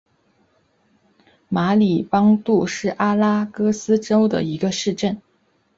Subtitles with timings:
[1.47, 5.21] 马里邦杜是巴西阿拉戈斯州的一个市镇。